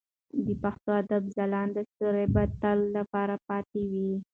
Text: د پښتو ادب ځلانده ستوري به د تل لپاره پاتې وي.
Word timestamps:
د 0.45 0.47
پښتو 0.61 0.89
ادب 1.01 1.23
ځلانده 1.37 1.81
ستوري 1.91 2.25
به 2.33 2.43
د 2.49 2.51
تل 2.61 2.79
لپاره 2.97 3.35
پاتې 3.47 3.81
وي. 3.91 4.11